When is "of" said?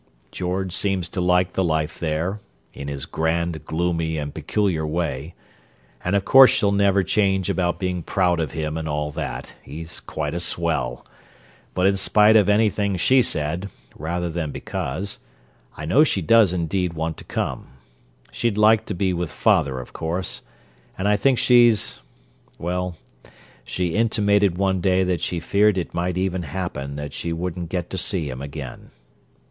6.15-6.25, 8.39-8.49, 12.35-12.49, 19.79-19.93